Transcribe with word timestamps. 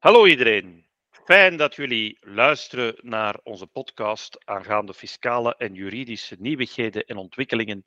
Hallo 0.00 0.26
iedereen. 0.26 0.86
Fijn 1.24 1.56
dat 1.56 1.74
jullie 1.74 2.16
luisteren 2.20 2.94
naar 3.00 3.40
onze 3.42 3.66
podcast 3.66 4.38
aangaande 4.44 4.94
fiscale 4.94 5.56
en 5.56 5.74
juridische 5.74 6.36
nieuwigheden 6.38 7.04
en 7.04 7.16
ontwikkelingen 7.16 7.84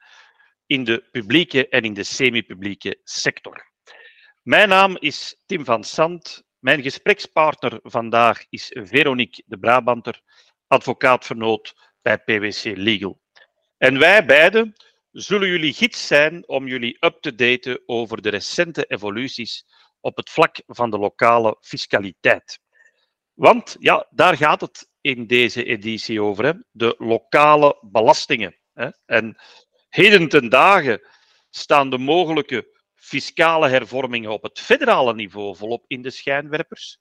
in 0.66 0.84
de 0.84 1.04
publieke 1.12 1.68
en 1.68 1.84
in 1.84 1.94
de 1.94 2.04
semi-publieke 2.04 3.00
sector. 3.04 3.72
Mijn 4.42 4.70
naam 4.70 4.98
is 5.00 5.42
Tim 5.46 5.66
van 5.66 5.84
Sant. 5.84 6.44
Mijn 6.60 6.82
gesprekspartner 6.82 7.80
vandaag 7.84 8.46
is 8.50 8.72
Veronique 8.74 9.44
de 9.46 9.58
Brabanter, 9.58 10.22
advocaatvernoot 10.68 11.76
bij 12.02 12.18
PwC 12.18 12.64
Legal. 12.64 13.22
En 13.78 14.00
wij 14.00 14.26
beiden 14.26 14.74
zullen 15.12 15.48
jullie 15.48 15.74
gids 15.74 16.08
zijn 16.08 16.48
om 16.48 16.68
jullie 16.68 16.98
up 17.00 17.22
te 17.22 17.36
daten 17.36 17.82
over 17.86 18.22
de 18.22 18.30
recente 18.30 18.86
evoluties 18.86 19.66
op 20.04 20.18
het 20.18 20.30
vlak 20.30 20.62
van 20.68 20.90
de 20.90 20.98
lokale 20.98 21.58
fiscaliteit. 21.62 22.60
Want 23.34 23.76
ja, 23.80 24.08
daar 24.10 24.38
gaat 24.38 24.62
het 24.62 24.90
in 25.02 25.28
deze 25.28 25.64
editie 25.64 26.22
over, 26.22 26.46
hè? 26.46 26.54
de 26.72 26.96
lokale 26.98 27.78
belastingen. 27.82 28.56
Hè? 28.74 28.90
En 29.06 29.36
heden 29.90 30.30
ten 30.30 30.50
dagen 30.50 31.02
staan 31.50 31.90
de 31.90 31.98
mogelijke 31.98 32.68
fiscale 32.96 33.70
hervormingen 33.70 34.32
op 34.32 34.44
het 34.44 34.60
federale 34.60 35.14
niveau 35.14 35.56
volop 35.56 35.84
in 35.88 36.02
de 36.02 36.10
schijnwerpers. 36.10 37.00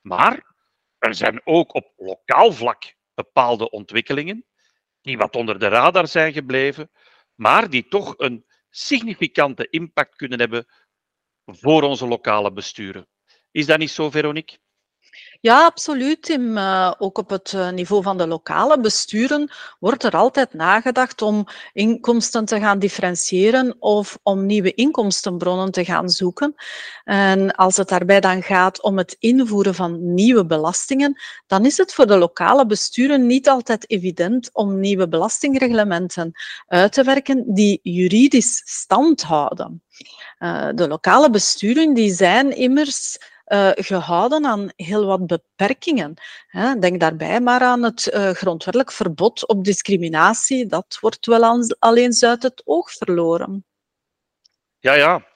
Maar 0.00 0.54
er 0.98 1.14
zijn 1.14 1.40
ook 1.44 1.74
op 1.74 1.92
lokaal 1.96 2.52
vlak 2.52 2.94
bepaalde 3.14 3.70
ontwikkelingen 3.70 4.46
die 5.00 5.18
wat 5.18 5.36
onder 5.36 5.58
de 5.58 5.68
radar 5.68 6.08
zijn 6.08 6.32
gebleven, 6.32 6.90
maar 7.34 7.70
die 7.70 7.88
toch 7.88 8.14
een 8.16 8.44
significante 8.70 9.68
impact 9.70 10.16
kunnen 10.16 10.40
hebben 10.40 10.66
voor 11.56 11.82
onze 11.82 12.06
lokale 12.06 12.52
besturen. 12.52 13.08
Is 13.50 13.66
dat 13.66 13.78
niet 13.78 13.90
zo, 13.90 14.10
Veronique? 14.10 14.58
Ja, 15.40 15.64
absoluut. 15.64 16.28
Uh, 16.28 16.92
ook 16.98 17.18
op 17.18 17.30
het 17.30 17.52
eh, 17.52 17.70
niveau 17.70 18.02
van 18.02 18.18
de 18.18 18.26
lokale 18.26 18.80
besturen 18.80 19.50
wordt 19.78 20.04
er 20.04 20.16
altijd 20.16 20.54
nagedacht 20.54 21.22
om 21.22 21.46
inkomsten 21.72 22.44
te 22.44 22.60
gaan 22.60 22.78
differentiëren 22.78 23.76
of 23.78 24.18
om 24.22 24.46
nieuwe 24.46 24.74
inkomstenbronnen 24.74 25.70
te 25.70 25.84
gaan 25.84 26.08
zoeken. 26.08 26.54
En 27.04 27.50
als 27.50 27.76
het 27.76 27.88
daarbij 27.88 28.20
dan 28.20 28.42
gaat 28.42 28.82
om 28.82 28.98
het 28.98 29.16
invoeren 29.18 29.74
van 29.74 30.14
nieuwe 30.14 30.46
belastingen, 30.46 31.20
dan 31.46 31.64
is 31.64 31.76
het 31.76 31.94
voor 31.94 32.06
de 32.06 32.16
lokale 32.16 32.66
besturen 32.66 33.26
niet 33.26 33.48
altijd 33.48 33.90
evident 33.90 34.50
om 34.52 34.80
nieuwe 34.80 35.08
belastingreglementen 35.08 36.32
uit 36.66 36.92
te 36.92 37.04
werken 37.04 37.44
die 37.46 37.80
juridisch 37.82 38.62
stand 38.64 39.22
houden. 39.22 39.82
Uh, 40.38 40.68
de 40.74 40.88
lokale 40.88 41.30
besturen 41.30 41.94
die 41.94 42.14
zijn 42.14 42.56
immers 42.56 43.18
uh, 43.48 43.70
gehouden 43.74 44.46
aan 44.46 44.72
heel 44.76 45.06
wat 45.06 45.26
beperkingen. 45.26 46.14
Hè. 46.46 46.78
Denk 46.78 47.00
daarbij 47.00 47.40
maar 47.40 47.60
aan 47.60 47.82
het 47.82 48.06
uh, 48.06 48.30
grondwettelijk 48.30 48.92
verbod 48.92 49.46
op 49.46 49.64
discriminatie. 49.64 50.66
Dat 50.66 50.98
wordt 51.00 51.26
wel 51.26 51.44
aan, 51.44 51.76
alleen 51.78 52.14
uit 52.20 52.42
het 52.42 52.62
oog 52.64 52.92
verloren. 52.92 53.64
Ja, 54.78 54.92
ja. 54.92 55.26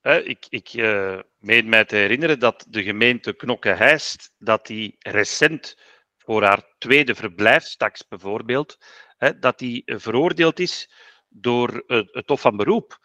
Hè, 0.00 0.22
ik 0.22 0.46
ik 0.48 0.72
uh, 0.72 1.18
meen 1.38 1.68
mij 1.68 1.84
te 1.84 1.96
herinneren 1.96 2.38
dat 2.38 2.66
de 2.68 2.82
gemeente 2.82 3.32
Knokke-Heist 3.32 4.32
dat 4.38 4.66
die 4.66 4.96
recent 4.98 5.76
voor 6.16 6.42
haar 6.42 6.74
tweede 6.78 7.14
verblijfstaks 7.14 8.08
bijvoorbeeld, 8.08 8.78
hè, 9.16 9.38
dat 9.38 9.58
die 9.58 9.82
veroordeeld 9.84 10.58
is 10.58 10.90
door 11.28 11.84
het 11.86 12.28
Hof 12.28 12.40
van 12.40 12.56
Beroep. 12.56 12.98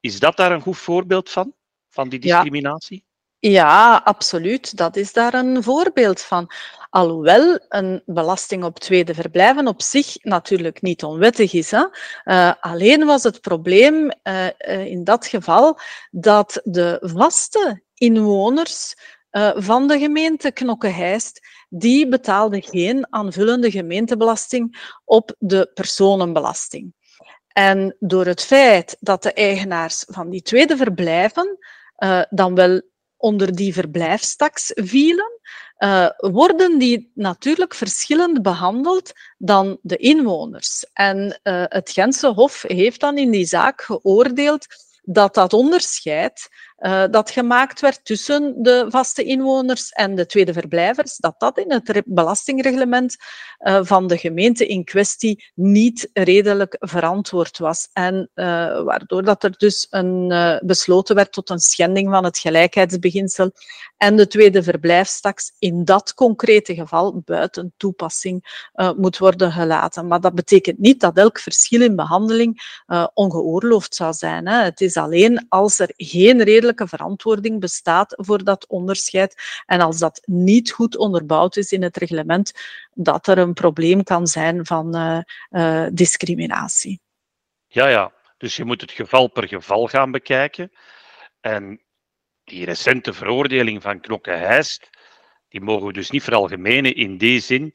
Is 0.00 0.18
dat 0.18 0.36
daar 0.36 0.52
een 0.52 0.60
goed 0.60 0.78
voorbeeld 0.78 1.30
van, 1.30 1.54
van 1.88 2.08
die 2.08 2.18
discriminatie? 2.18 3.06
Ja, 3.40 4.00
absoluut. 4.04 4.76
Dat 4.76 4.96
is 4.96 5.12
daar 5.12 5.34
een 5.34 5.62
voorbeeld 5.62 6.20
van. 6.20 6.50
Alhoewel 6.90 7.58
een 7.68 8.02
belasting 8.06 8.64
op 8.64 8.78
tweede 8.78 9.14
verblijven 9.14 9.66
op 9.66 9.82
zich 9.82 10.16
natuurlijk 10.22 10.82
niet 10.82 11.04
onwettig 11.04 11.52
is. 11.52 11.70
Hè? 11.70 11.84
Uh, 12.24 12.52
alleen 12.60 13.04
was 13.04 13.22
het 13.22 13.40
probleem 13.40 13.94
uh, 13.94 14.44
uh, 14.44 14.86
in 14.86 15.04
dat 15.04 15.26
geval 15.26 15.78
dat 16.10 16.60
de 16.64 16.98
vaste 17.00 17.82
inwoners 17.94 18.94
van 19.54 19.88
de 19.88 19.98
gemeente 19.98 20.52
Knokke-Heist, 20.52 21.40
die 21.68 22.08
betaalden 22.08 22.62
geen 22.62 23.06
aanvullende 23.10 23.70
gemeentebelasting 23.70 24.92
op 25.04 25.34
de 25.38 25.70
personenbelasting. 25.74 26.94
En 27.48 27.96
door 27.98 28.26
het 28.26 28.42
feit 28.42 28.96
dat 29.00 29.22
de 29.22 29.32
eigenaars 29.32 30.04
van 30.08 30.30
die 30.30 30.42
tweede 30.42 30.76
verblijven 30.76 31.58
dan 32.30 32.54
wel 32.54 32.80
onder 33.18 33.54
die 33.54 33.72
verblijfstaks 33.72 34.72
vielen, 34.74 35.40
uh, 35.78 36.08
worden 36.16 36.78
die 36.78 37.10
natuurlijk 37.14 37.74
verschillend 37.74 38.42
behandeld 38.42 39.12
dan 39.38 39.78
de 39.82 39.96
inwoners. 39.96 40.86
En 40.92 41.40
uh, 41.42 41.64
het 41.68 41.90
Gentse 41.90 42.28
Hof 42.28 42.64
heeft 42.66 43.00
dan 43.00 43.18
in 43.18 43.30
die 43.30 43.46
zaak 43.46 43.82
geoordeeld 43.82 44.66
dat 45.02 45.34
dat 45.34 45.52
onderscheid 45.52 46.48
uh, 46.78 47.04
dat 47.10 47.30
gemaakt 47.30 47.80
werd 47.80 48.04
tussen 48.04 48.54
de 48.62 48.86
vaste 48.88 49.24
inwoners 49.24 49.90
en 49.90 50.14
de 50.14 50.26
tweede 50.26 50.52
verblijvers, 50.52 51.16
dat 51.16 51.34
dat 51.38 51.58
in 51.58 51.72
het 51.72 52.02
belastingreglement 52.06 53.16
uh, 53.58 53.78
van 53.82 54.06
de 54.06 54.18
gemeente 54.18 54.66
in 54.66 54.84
kwestie 54.84 55.44
niet 55.54 56.10
redelijk 56.12 56.76
verantwoord 56.78 57.58
was. 57.58 57.88
En 57.92 58.30
uh, 58.34 58.44
waardoor 58.82 59.24
dat 59.24 59.44
er 59.44 59.54
dus 59.56 59.86
een, 59.90 60.26
besloten 60.64 61.14
werd 61.14 61.32
tot 61.32 61.50
een 61.50 61.58
schending 61.58 62.10
van 62.10 62.24
het 62.24 62.38
gelijkheidsbeginsel 62.38 63.50
en 63.96 64.16
de 64.16 64.26
tweede 64.26 64.62
verblijfstaks 64.62 65.52
in 65.58 65.84
dat 65.84 66.14
concrete 66.14 66.74
geval 66.74 67.22
buiten 67.24 67.72
toepassing 67.76 68.66
moet 68.96 69.18
worden 69.18 69.52
gelaten. 69.52 70.06
Maar 70.06 70.20
dat 70.20 70.34
betekent 70.34 70.78
niet 70.78 71.00
dat 71.00 71.16
elk 71.16 71.38
verschil 71.38 71.82
in 71.82 71.96
behandeling 71.96 72.82
ongeoorloofd 73.14 73.94
zou 73.94 74.12
zijn. 74.12 74.48
Hè. 74.48 74.62
Het 74.62 74.80
is 74.80 74.96
alleen 74.96 75.46
als 75.48 75.78
er 75.78 75.92
geen 75.96 76.42
redelijk 76.42 76.67
verantwoording 76.76 77.60
bestaat 77.60 78.14
voor 78.16 78.44
dat 78.44 78.66
onderscheid. 78.66 79.62
En 79.66 79.80
als 79.80 79.98
dat 79.98 80.22
niet 80.24 80.70
goed 80.70 80.96
onderbouwd 80.96 81.56
is 81.56 81.72
in 81.72 81.82
het 81.82 81.96
reglement, 81.96 82.52
dat 82.94 83.26
er 83.26 83.38
een 83.38 83.54
probleem 83.54 84.02
kan 84.02 84.26
zijn 84.26 84.66
van 84.66 84.96
uh, 84.96 85.20
uh, 85.50 85.86
discriminatie. 85.92 87.00
Ja, 87.66 87.88
ja. 87.88 88.12
Dus 88.36 88.56
je 88.56 88.64
moet 88.64 88.80
het 88.80 88.90
geval 88.90 89.28
per 89.28 89.48
geval 89.48 89.86
gaan 89.86 90.10
bekijken. 90.10 90.72
En 91.40 91.82
die 92.44 92.64
recente 92.64 93.12
veroordeling 93.12 93.82
van 93.82 94.00
Knokke-Heist, 94.00 94.90
die 95.48 95.60
mogen 95.60 95.86
we 95.86 95.92
dus 95.92 96.10
niet 96.10 96.22
veralgemenen 96.22 96.94
in 96.94 97.18
die 97.18 97.40
zin 97.40 97.74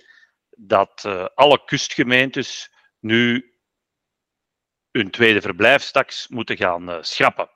dat 0.50 1.04
uh, 1.06 1.26
alle 1.36 1.64
kustgemeentes 1.66 2.72
nu 3.00 3.54
hun 4.92 5.12
tweede 5.12 5.42
verblijfstaks 5.42 6.28
moeten 6.28 6.58
gaan 6.58 7.04
schrappen. 7.06 7.50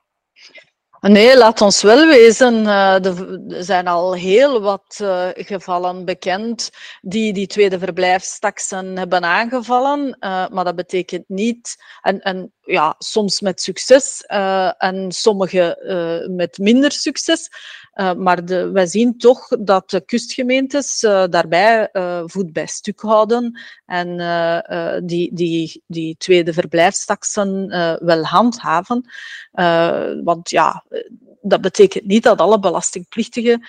Nee, 1.00 1.36
laat 1.36 1.60
ons 1.60 1.82
wel 1.82 2.06
wezen. 2.06 2.54
Uh, 2.64 3.04
er 3.04 3.64
zijn 3.64 3.86
al 3.86 4.14
heel 4.14 4.60
wat 4.60 4.98
uh, 5.02 5.28
gevallen 5.34 6.04
bekend 6.04 6.70
die 7.00 7.32
die 7.32 7.46
tweede 7.46 7.78
verblijfstaksen 7.78 8.96
hebben 8.96 9.24
aangevallen. 9.24 10.16
Uh, 10.20 10.48
maar 10.48 10.64
dat 10.64 10.76
betekent 10.76 11.24
niet, 11.28 11.76
en, 12.02 12.20
en 12.20 12.52
ja, 12.62 12.94
soms 12.98 13.40
met 13.40 13.60
succes 13.60 14.24
en 14.78 15.12
sommige 15.12 15.76
met 16.36 16.58
minder 16.58 16.92
succes. 16.92 17.48
Maar 18.16 18.44
de, 18.44 18.70
wij 18.70 18.86
zien 18.86 19.18
toch 19.18 19.48
dat 19.60 19.90
de 19.90 20.00
kustgemeentes 20.00 21.00
daarbij 21.30 21.88
voet 22.26 22.52
bij 22.52 22.66
stuk 22.66 23.00
houden 23.00 23.60
en 23.86 24.16
die, 25.06 25.34
die, 25.34 25.82
die 25.86 26.16
tweede 26.16 26.52
verblijfstaksen 26.52 27.68
wel 28.04 28.24
handhaven. 28.24 29.10
want 30.24 30.50
ja, 30.50 30.84
dat 31.40 31.60
betekent 31.60 32.06
niet 32.06 32.22
dat 32.22 32.38
alle 32.38 32.58
belastingplichtigen 32.58 33.66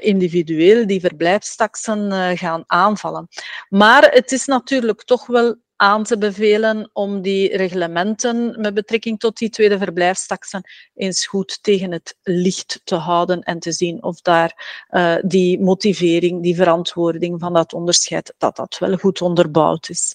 individueel 0.00 0.86
die 0.86 1.00
verblijfstaksen 1.00 2.36
gaan 2.38 2.64
aanvallen. 2.66 3.28
Maar 3.68 4.02
het 4.10 4.32
is 4.32 4.46
natuurlijk 4.46 5.02
toch 5.04 5.26
wel 5.26 5.56
aan 5.80 6.04
te 6.04 6.18
bevelen 6.18 6.90
om 6.92 7.22
die 7.22 7.56
reglementen 7.56 8.60
met 8.60 8.74
betrekking 8.74 9.18
tot 9.18 9.38
die 9.38 9.50
tweede 9.50 9.78
verblijfstaksen 9.78 10.62
eens 10.94 11.26
goed 11.26 11.62
tegen 11.62 11.92
het 11.92 12.18
licht 12.22 12.80
te 12.84 12.94
houden 12.94 13.42
en 13.42 13.58
te 13.58 13.72
zien 13.72 14.02
of 14.02 14.20
daar 14.20 14.84
uh, 14.90 15.16
die 15.22 15.60
motivering, 15.60 16.42
die 16.42 16.56
verantwoording 16.56 17.40
van 17.40 17.52
dat 17.52 17.72
onderscheid, 17.72 18.34
dat 18.38 18.56
dat 18.56 18.78
wel 18.78 18.96
goed 18.96 19.20
onderbouwd 19.20 19.88
is. 19.88 20.14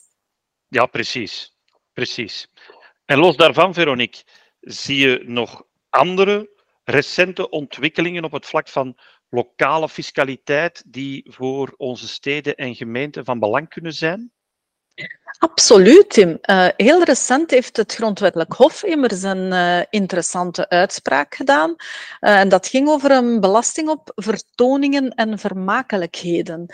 Ja, 0.67 0.85
precies. 0.85 1.53
Precies. 1.93 2.47
En 3.05 3.17
los 3.17 3.35
daarvan, 3.35 3.73
Veronique, 3.73 4.23
zie 4.59 4.97
je 4.97 5.23
nog 5.25 5.63
andere 5.89 6.49
recente 6.83 7.49
ontwikkelingen 7.49 8.23
op 8.23 8.31
het 8.31 8.45
vlak 8.45 8.67
van 8.67 8.97
lokale 9.29 9.89
fiscaliteit 9.89 10.83
die 10.87 11.25
voor 11.29 11.73
onze 11.77 12.07
steden 12.07 12.55
en 12.55 12.75
gemeenten 12.75 13.25
van 13.25 13.39
belang 13.39 13.69
kunnen 13.69 13.93
zijn? 13.93 14.33
Absoluut, 15.39 16.09
Tim. 16.09 16.37
Uh, 16.49 16.67
heel 16.77 17.03
recent 17.03 17.51
heeft 17.51 17.77
het 17.77 17.93
Grondwettelijk 17.93 18.53
Hof 18.53 18.83
immers 18.83 19.21
een 19.23 19.51
uh, 19.51 19.79
interessante 19.89 20.69
uitspraak 20.69 21.35
gedaan. 21.35 21.69
Uh, 21.69 22.39
en 22.39 22.49
dat 22.49 22.67
ging 22.67 22.89
over 22.89 23.11
een 23.11 23.39
belasting 23.39 23.89
op 23.89 24.11
vertoningen 24.15 25.09
en 25.09 25.39
vermakelijkheden 25.39 26.65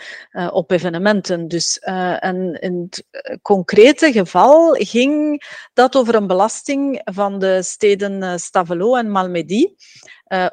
op 0.50 0.70
evenementen. 0.70 1.48
Dus 1.48 1.78
en 1.78 2.60
in 2.60 2.86
het 2.90 3.06
concrete 3.42 4.12
geval 4.12 4.74
ging 4.78 5.42
dat 5.72 5.96
over 5.96 6.14
een 6.14 6.26
belasting 6.26 7.00
van 7.04 7.38
de 7.38 7.62
steden 7.62 8.40
Stavelot 8.40 8.96
en 8.96 9.10
Malmedy. 9.10 9.66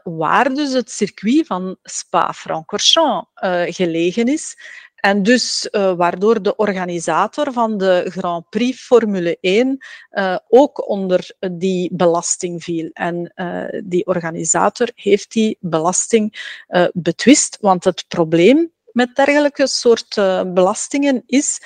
waar 0.03 0.53
dus 0.53 0.73
het 0.73 0.91
circuit 0.91 1.47
van 1.47 1.77
Spa-Francorchamps 1.83 3.29
gelegen 3.75 4.25
is. 4.25 4.55
En 5.01 5.23
dus 5.23 5.67
uh, 5.71 5.93
waardoor 5.93 6.41
de 6.41 6.55
organisator 6.55 7.53
van 7.53 7.77
de 7.77 8.05
Grand 8.07 8.49
Prix 8.49 8.81
Formule 8.81 9.37
1 9.41 9.67
uh, 9.67 9.77
eh, 10.09 10.37
ook 10.47 10.89
onder 10.89 11.31
die 11.51 11.89
belasting 11.93 12.63
viel. 12.63 12.89
En 12.93 13.31
uh, 13.35 13.81
die 13.83 14.05
organisator 14.05 14.91
heeft 14.95 15.31
die 15.31 15.57
belasting 15.59 16.57
betwist, 16.93 17.57
want 17.61 17.83
het 17.83 18.05
probleem 18.07 18.71
met 18.91 19.15
dergelijke 19.15 19.67
soort 19.67 20.15
belastingen 20.53 21.23
is 21.25 21.61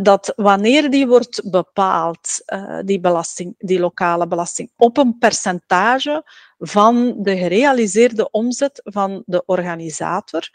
dat 0.00 0.32
wanneer 0.36 0.90
die 0.90 1.06
wordt 1.06 1.50
bepaald, 1.50 2.44
die 2.84 3.00
belasting, 3.00 3.54
die 3.58 3.78
lokale 3.78 4.26
belasting, 4.26 4.70
op 4.76 4.96
een 4.96 5.18
percentage 5.18 6.24
van 6.58 7.14
de 7.18 7.36
gerealiseerde 7.36 8.30
omzet 8.30 8.80
van 8.84 9.22
de 9.26 9.42
organisator, 9.46 10.48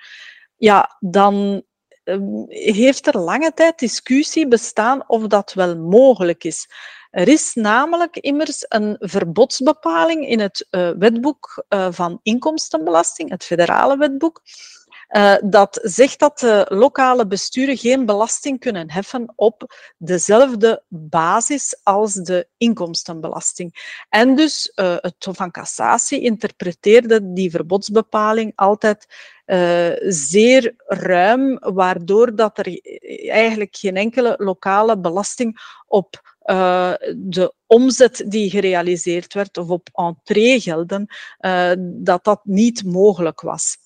ja, 0.57 0.97
dan 0.99 1.63
heeft 2.47 3.07
er 3.07 3.19
lange 3.19 3.53
tijd 3.53 3.79
discussie 3.79 4.47
bestaan 4.47 5.09
of 5.09 5.27
dat 5.27 5.53
wel 5.53 5.77
mogelijk 5.77 6.43
is. 6.43 6.67
Er 7.11 7.27
is 7.27 7.53
namelijk 7.53 8.17
immers 8.17 8.65
een 8.67 8.95
verbodsbepaling 8.99 10.27
in 10.27 10.39
het 10.39 10.67
uh, 10.71 10.89
wetboek 10.97 11.65
uh, 11.69 11.87
van 11.91 12.19
inkomstenbelasting, 12.23 13.29
het 13.29 13.43
federale 13.43 13.97
wetboek, 13.97 14.41
uh, 15.15 15.35
dat 15.43 15.79
zegt 15.83 16.19
dat 16.19 16.39
de 16.39 16.65
lokale 16.69 17.27
besturen 17.27 17.77
geen 17.77 18.05
belasting 18.05 18.59
kunnen 18.59 18.91
heffen 18.91 19.33
op 19.35 19.75
dezelfde 19.97 20.83
basis 20.87 21.79
als 21.83 22.13
de 22.13 22.47
inkomstenbelasting. 22.57 23.97
En 24.09 24.35
dus 24.35 24.71
uh, 24.75 24.95
het 24.97 25.25
Hof 25.25 25.35
van 25.35 25.51
Cassatie 25.51 26.21
interpreteerde 26.21 27.33
die 27.33 27.51
verbodsbepaling 27.51 28.51
altijd 28.55 29.05
uh, 29.45 29.89
zeer 29.99 30.73
ruim, 30.85 31.57
waardoor 31.59 32.35
dat 32.35 32.57
er 32.57 32.79
eigenlijk 33.29 33.75
geen 33.75 33.95
enkele 33.95 34.35
lokale 34.37 34.99
belasting 34.99 35.59
op 35.87 36.31
de 37.15 37.53
omzet 37.67 38.23
die 38.27 38.49
gerealiseerd 38.49 39.33
werd 39.33 39.57
of 39.57 39.69
op 39.69 39.89
entreegelden, 39.93 41.07
dat 41.79 42.23
dat 42.23 42.39
niet 42.43 42.83
mogelijk 42.85 43.41
was. 43.41 43.77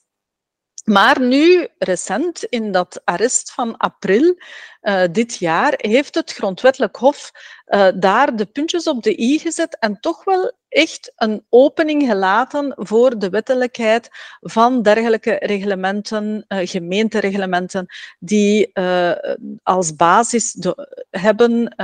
Maar 0.89 1.21
nu, 1.21 1.67
recent, 1.77 2.43
in 2.43 2.71
dat 2.71 3.01
arrest 3.03 3.51
van 3.51 3.77
april 3.77 4.35
uh, 4.81 5.03
dit 5.11 5.37
jaar, 5.37 5.73
heeft 5.77 6.15
het 6.15 6.33
Grondwettelijk 6.33 6.95
Hof 6.95 7.31
uh, 7.67 7.87
daar 7.95 8.35
de 8.35 8.45
puntjes 8.45 8.87
op 8.87 9.03
de 9.03 9.21
i 9.21 9.39
gezet 9.39 9.77
en 9.79 9.99
toch 9.99 10.23
wel 10.23 10.51
echt 10.69 11.13
een 11.15 11.45
opening 11.49 12.03
gelaten 12.03 12.73
voor 12.77 13.19
de 13.19 13.29
wettelijkheid 13.29 14.09
van 14.39 14.81
dergelijke 14.81 15.31
reglementen, 15.31 16.45
uh, 16.47 16.59
gemeentereglementen, 16.63 17.85
die 18.19 18.71
als 19.63 19.95
basis 19.95 20.55
hebben 21.09 21.75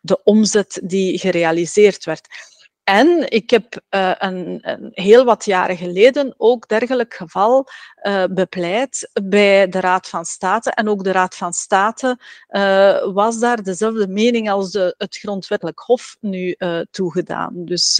de 0.00 0.20
omzet 0.24 0.80
die 0.84 1.18
gerealiseerd 1.18 2.04
werd. 2.04 2.53
En 2.84 3.30
ik 3.30 3.50
heb 3.50 3.80
uh, 3.90 4.12
een, 4.18 4.58
een, 4.62 4.90
heel 4.92 5.24
wat 5.24 5.44
jaren 5.44 5.76
geleden 5.76 6.34
ook 6.36 6.68
dergelijk 6.68 7.14
geval 7.14 7.68
uh, 8.02 8.24
bepleit 8.30 9.10
bij 9.22 9.68
de 9.68 9.80
Raad 9.80 10.08
van 10.08 10.24
State. 10.24 10.70
En 10.70 10.88
ook 10.88 11.04
de 11.04 11.12
Raad 11.12 11.36
van 11.36 11.52
State 11.52 12.18
uh, 12.48 13.14
was 13.14 13.38
daar 13.38 13.62
dezelfde 13.62 14.08
mening 14.08 14.50
als 14.50 14.70
de, 14.70 14.94
het 14.98 15.16
Grondwettelijk 15.16 15.78
Hof 15.78 16.16
nu 16.20 16.56
toegedaan. 16.90 17.64
Dus 17.64 17.96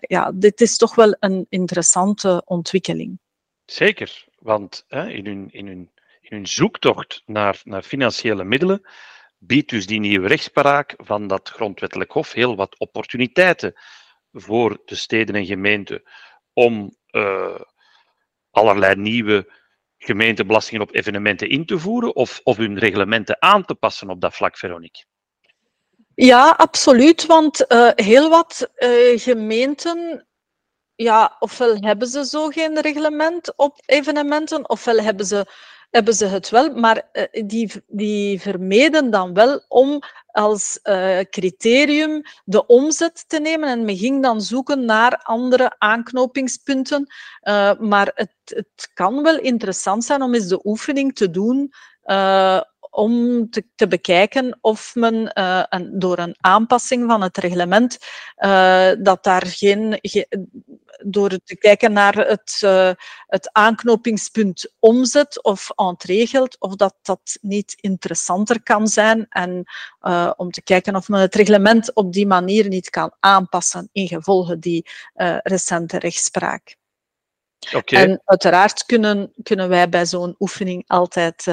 ja, 0.00 0.32
dit 0.34 0.60
is 0.60 0.76
toch 0.76 0.94
wel 0.94 1.16
een 1.18 1.46
interessante 1.48 2.42
ontwikkeling. 2.44 3.18
Zeker, 3.64 4.24
want 4.38 4.84
in, 4.88 5.26
hun, 5.26 5.48
in, 5.50 5.66
hun, 5.66 5.90
in 6.20 6.36
hun 6.36 6.46
zoektocht 6.46 7.22
naar, 7.26 7.60
naar 7.64 7.82
financiële 7.82 8.44
middelen 8.44 8.82
biedt 9.42 9.70
dus 9.70 9.86
die 9.86 10.00
nieuwe 10.00 10.28
rechtspraak 10.28 10.94
van 10.96 11.26
dat 11.26 11.48
grondwettelijk 11.48 12.12
hof 12.12 12.32
heel 12.32 12.56
wat 12.56 12.78
opportuniteiten 12.78 13.72
voor 14.32 14.82
de 14.84 14.94
steden 14.94 15.34
en 15.34 15.46
gemeenten 15.46 16.02
om 16.52 16.96
uh, 17.10 17.60
allerlei 18.50 18.94
nieuwe 18.94 19.52
gemeentebelastingen 19.98 20.82
op 20.82 20.94
evenementen 20.94 21.48
in 21.48 21.66
te 21.66 21.78
voeren 21.78 22.14
of, 22.16 22.40
of 22.42 22.56
hun 22.56 22.78
reglementen 22.78 23.42
aan 23.42 23.64
te 23.64 23.74
passen 23.74 24.10
op 24.10 24.20
dat 24.20 24.34
vlak, 24.34 24.58
Veronique? 24.58 25.04
Ja, 26.14 26.50
absoluut. 26.50 27.26
Want 27.26 27.72
uh, 27.72 27.90
heel 27.94 28.30
wat 28.30 28.70
uh, 28.78 29.18
gemeenten 29.18 30.26
ja, 31.02 31.36
ofwel 31.38 31.76
hebben 31.80 32.08
ze 32.08 32.24
zo 32.24 32.48
geen 32.48 32.80
reglement 32.80 33.56
op 33.56 33.82
evenementen, 33.86 34.68
ofwel 34.68 34.98
hebben 35.00 35.26
ze 35.26 35.46
hebben 35.90 36.14
ze 36.14 36.26
het 36.26 36.50
wel, 36.50 36.74
maar 36.74 37.08
uh, 37.12 37.46
die, 37.46 37.72
die 37.86 38.40
vermeden 38.40 39.10
dan 39.10 39.34
wel 39.34 39.64
om 39.68 40.02
als 40.26 40.80
uh, 40.82 41.18
criterium 41.30 42.22
de 42.44 42.66
omzet 42.66 43.28
te 43.28 43.40
nemen 43.40 43.68
en 43.68 43.84
men 43.84 43.96
ging 43.96 44.22
dan 44.22 44.40
zoeken 44.40 44.84
naar 44.84 45.20
andere 45.22 45.74
aanknopingspunten. 45.78 47.06
Uh, 47.42 47.78
maar 47.78 48.10
het, 48.14 48.34
het 48.44 48.90
kan 48.94 49.22
wel 49.22 49.38
interessant 49.38 50.04
zijn 50.04 50.22
om 50.22 50.34
eens 50.34 50.48
de 50.48 50.60
oefening 50.64 51.14
te 51.14 51.30
doen 51.30 51.72
om 52.90 53.46
te, 53.50 53.86
bekijken 53.88 54.58
of 54.60 54.94
men 54.94 55.32
door 55.92 56.18
een 56.18 56.36
aanpassing 56.40 57.10
van 57.10 57.22
het 57.22 57.36
reglement, 57.36 57.98
dat 58.98 59.24
daar 59.24 59.46
geen, 59.46 59.98
ge, 60.02 60.46
door 61.04 61.38
te 61.44 61.56
kijken 61.56 61.92
naar 61.92 62.14
het, 62.14 62.60
uh, 62.64 62.90
het 63.26 63.52
aanknopingspunt 63.52 64.72
omzet 64.78 65.42
of 65.42 65.70
entreegeld, 65.74 66.60
of 66.60 66.76
dat 66.76 66.94
dat 67.02 67.38
niet 67.40 67.74
interessanter 67.80 68.62
kan 68.62 68.88
zijn 68.88 69.26
en 69.28 69.64
om 70.36 70.50
te 70.50 70.62
kijken 70.62 70.96
of 70.96 71.08
men 71.08 71.20
het 71.20 71.34
reglement 71.34 71.94
op 71.94 72.12
die 72.12 72.26
manier 72.26 72.68
niet 72.68 72.90
kan 72.90 73.14
aanpassen 73.20 73.88
in 73.92 74.08
gevolge 74.08 74.58
die 74.58 74.86
recente 75.42 75.98
rechtspraak. 75.98 76.76
Okay. 77.74 78.02
En 78.02 78.22
uiteraard 78.24 78.84
kunnen, 78.84 79.32
kunnen 79.42 79.68
wij 79.68 79.88
bij 79.88 80.06
zo'n 80.06 80.34
oefening 80.38 80.84
altijd 80.86 81.44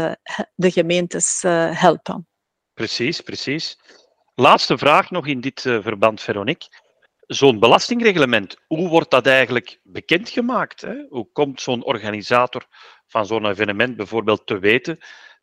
de 0.56 0.72
gemeentes 0.72 1.42
helpen. 1.72 2.28
Precies, 2.74 3.22
precies. 3.22 3.80
Laatste 4.36 4.78
vraag 4.78 5.12
nog 5.12 5.28
in 5.28 5.42
dit 5.42 5.62
verband, 5.62 6.22
Veronique. 6.22 6.68
Zo'n 7.28 7.60
belastingreglement, 7.60 8.58
hoe 8.68 8.90
wordt 8.90 9.12
dat 9.12 9.28
eigenlijk 9.28 9.80
bekendgemaakt? 9.84 10.82
Hè? 10.82 11.06
Hoe 11.10 11.32
komt 11.32 11.62
zo'n 11.62 11.84
organisator 11.84 12.66
van 13.08 13.26
zo'n 13.26 13.46
evenement 13.46 13.96
bijvoorbeeld 13.96 14.48
te 14.48 14.60
weten 14.60 14.98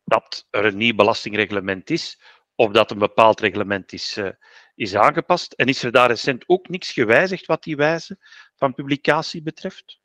dat 0.04 0.46
er 0.50 0.64
een 0.64 0.76
nieuw 0.76 0.94
belastingreglement 0.94 1.90
is 1.90 2.20
of 2.54 2.70
dat 2.72 2.90
een 2.90 2.98
bepaald 2.98 3.40
reglement 3.40 3.92
is, 3.92 4.20
is 4.74 4.94
aangepast? 4.94 5.52
En 5.52 5.66
is 5.66 5.82
er 5.82 5.92
daar 5.92 6.08
recent 6.08 6.44
ook 6.46 6.68
niks 6.68 6.92
gewijzigd 6.92 7.46
wat 7.46 7.62
die 7.62 7.76
wijze 7.76 8.18
van 8.56 8.74
publicatie 8.74 9.42
betreft? 9.42 10.00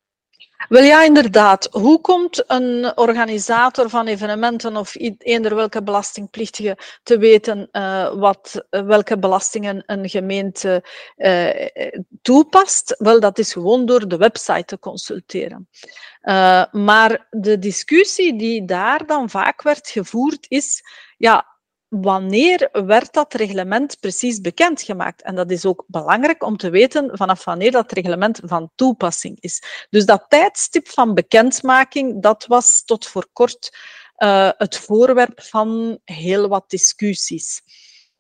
Wel 0.70 0.84
ja, 0.84 1.04
inderdaad. 1.04 1.68
Hoe 1.72 2.02
komt 2.02 2.44
een 2.48 2.98
organisator 2.98 3.90
van 3.90 4.08
evenementen 4.08 4.78
of 4.78 4.96
eender 5.18 5.56
welke 5.56 5.84
belastingplichtige 5.84 6.78
te 7.04 7.18
weten 7.18 7.70
uh, 7.72 8.14
wat, 8.14 8.66
welke 8.70 9.20
belastingen 9.20 9.84
een 9.86 10.10
gemeente 10.10 10.84
uh, 11.18 11.50
toepast? 12.22 12.96
Wel, 12.98 13.20
dat 13.20 13.38
is 13.38 13.54
gewoon 13.54 13.86
door 13.86 14.08
de 14.08 14.18
website 14.18 14.66
te 14.66 14.80
consulteren. 14.80 15.70
Maar 16.72 17.28
de 17.30 17.60
discussie 17.60 18.38
die 18.38 18.66
daar 18.66 19.06
dan 19.06 19.30
vaak 19.30 19.62
werd 19.62 19.90
gevoerd 19.90 20.46
is, 20.48 20.84
ja, 21.18 21.49
wanneer 21.90 22.70
werd 22.72 23.14
dat 23.14 23.34
reglement 23.34 24.00
precies 24.00 24.42
bekendgemaakt? 24.42 25.22
En 25.22 25.36
dat 25.36 25.52
is 25.52 25.66
ook 25.66 25.84
belangrijk 25.88 26.44
om 26.44 26.58
te 26.58 26.70
weten 26.70 27.10
vanaf 27.14 27.46
wanneer 27.46 27.72
dat 27.72 27.92
reglement 27.92 28.40
van 28.44 28.72
toepassing 28.76 29.38
is. 29.40 29.62
Dus 29.90 30.06
dat 30.06 30.26
tijdstip 30.28 30.88
van 30.88 31.14
bekendmaking, 31.14 32.22
dat 32.22 32.46
was 32.46 32.84
tot 32.86 33.08
voor 33.08 33.28
kort 33.34 33.78
uh, 34.18 34.50
het 34.58 34.78
voorwerp 34.78 35.42
van 35.42 36.00
heel 36.04 36.48
wat 36.48 36.70
discussies. 36.70 37.62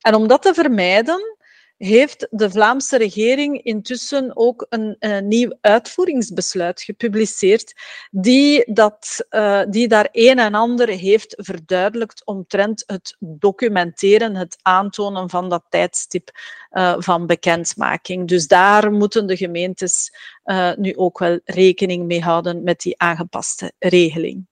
En 0.02 0.16
om 0.16 0.28
dat 0.28 0.42
te 0.42 0.54
vermijden, 0.54 1.38
heeft 1.80 2.28
de 2.30 2.52
Vlaamse 2.52 2.98
regering 2.98 3.64
intussen 3.64 4.32
ook 4.38 4.66
een, 4.70 4.96
een 5.00 5.28
nieuw 5.28 5.58
uitvoeringsbesluit 5.62 6.82
gepubliceerd, 6.82 7.74
die, 8.12 8.74
dat, 8.74 9.26
uh, 9.30 9.62
die 9.70 9.88
daar 9.88 10.10
een 10.12 10.40
en 10.40 10.54
ander 10.54 10.88
heeft 10.88 11.34
verduidelijkt 11.38 12.26
omtrent 12.26 12.84
het 12.86 13.16
documenteren, 13.20 14.36
het 14.36 14.58
aantonen 14.62 15.30
van 15.30 15.50
dat 15.50 15.64
tijdstip 15.70 16.30
uh, 16.72 16.96
van 16.98 17.26
bekendmaking. 17.26 18.28
Dus 18.28 18.48
daar 18.48 18.92
moeten 18.92 19.28
de 19.28 19.38
gemeentes 19.38 20.14
uh, 20.46 20.72
nu 20.76 20.96
ook 20.96 21.20
wel 21.20 21.40
rekening 21.44 22.06
mee 22.06 22.22
houden 22.22 22.64
met 22.64 22.80
die 22.80 23.00
aangepaste 23.00 23.72
regeling. 23.78 24.49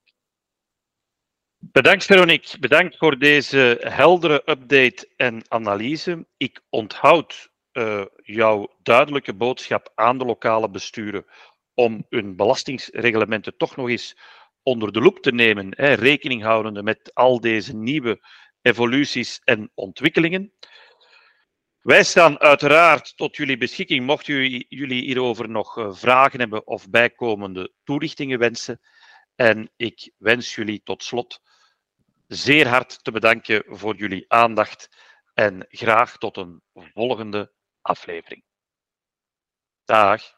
Bedankt 1.60 2.06
Veronique, 2.06 2.60
bedankt 2.60 2.98
voor 2.98 3.18
deze 3.18 3.78
heldere 3.80 4.42
update 4.46 5.10
en 5.16 5.44
analyse. 5.48 6.28
Ik 6.38 6.62
onthoud 6.70 7.50
uh, 7.74 8.06
jouw 8.24 8.76
duidelijke 8.84 9.34
boodschap 9.34 9.92
aan 9.96 10.18
de 10.18 10.26
lokale 10.26 10.70
besturen 10.70 11.26
om 11.74 12.06
hun 12.10 12.36
belastingsreglementen 12.36 13.58
toch 13.58 13.76
nog 13.76 13.90
eens 13.90 14.18
onder 14.64 14.92
de 14.92 15.02
loep 15.02 15.20
te 15.20 15.32
nemen, 15.32 15.74
hè, 15.76 15.94
rekening 15.94 16.44
houdende 16.44 16.84
met 16.84 17.12
al 17.14 17.40
deze 17.40 17.76
nieuwe 17.76 18.20
evoluties 18.62 19.42
en 19.44 19.72
ontwikkelingen. 19.74 20.54
Wij 21.82 22.04
staan 22.04 22.40
uiteraard 22.40 23.18
tot 23.18 23.36
jullie 23.36 23.58
beschikking, 23.58 24.06
mochten 24.06 24.50
jullie 24.68 25.02
hierover 25.02 25.50
nog 25.50 25.78
eh, 25.78 25.94
vragen 25.94 26.40
hebben 26.40 26.68
of 26.68 26.90
bijkomende 26.90 27.74
toelichtingen 27.84 28.40
wensen. 28.40 28.80
En 29.38 29.72
ik 29.76 30.14
wens 30.18 30.56
jullie 30.56 30.84
tot 30.84 31.04
slot 31.04 31.42
zeer 32.28 32.68
hard 32.68 33.04
te 33.04 33.12
bedanken 33.12 33.64
voor 33.68 33.96
jullie 33.96 34.26
aandacht 34.28 34.90
en 35.34 35.66
graag 35.70 36.18
tot 36.18 36.38
een 36.38 36.62
volgende 36.74 37.54
aflevering. 37.82 38.44
Dag. 39.86 40.37